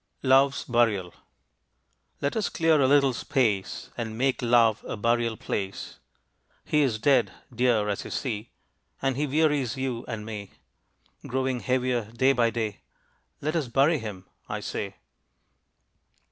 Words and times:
LOVE'S 0.23 0.63
BURIAL. 0.63 1.13
Let 2.21 2.35
us 2.35 2.49
clear 2.49 2.81
a 2.81 2.87
little 2.87 3.13
space, 3.13 3.91
And 3.95 4.17
make 4.17 4.41
Love 4.41 4.83
a 4.87 4.97
burial 4.97 5.37
place. 5.37 5.99
He 6.65 6.81
is 6.81 6.97
dead, 6.97 7.31
dear, 7.53 7.87
as 7.87 8.03
you 8.03 8.09
see, 8.09 8.49
And 8.99 9.15
he 9.15 9.27
wearies 9.27 9.77
you 9.77 10.03
and 10.07 10.25
me, 10.25 10.53
Growing 11.27 11.59
heavier, 11.59 12.05
day 12.13 12.33
by 12.33 12.49
day, 12.49 12.81
Let 13.41 13.55
us 13.55 13.67
bury 13.67 13.99
him, 13.99 14.25
I 14.49 14.59
say. 14.61 14.95